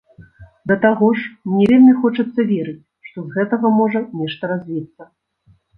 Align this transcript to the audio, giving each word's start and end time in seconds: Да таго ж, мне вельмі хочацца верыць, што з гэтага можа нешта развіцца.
Да 0.71 0.77
таго 0.85 1.09
ж, 1.19 1.29
мне 1.51 1.65
вельмі 1.73 1.93
хочацца 2.07 2.41
верыць, 2.55 2.77
што 3.11 3.17
з 3.27 3.39
гэтага 3.39 3.67
можа 3.81 3.99
нешта 4.25 4.43
развіцца. 4.57 5.01